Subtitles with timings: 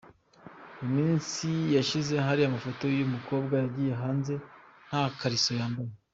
[0.79, 4.33] Mu minsi yashize hari amafoto y’uyu mukobwa yagiye hanze
[4.87, 5.91] nta kariso yambaye.